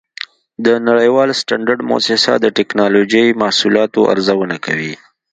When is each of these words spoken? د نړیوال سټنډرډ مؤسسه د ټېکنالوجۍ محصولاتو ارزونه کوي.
د 0.65 0.67
نړیوال 0.87 1.29
سټنډرډ 1.41 1.79
مؤسسه 1.89 2.31
د 2.39 2.45
ټېکنالوجۍ 2.57 3.25
محصولاتو 3.41 4.01
ارزونه 4.13 4.55
کوي. 4.65 4.93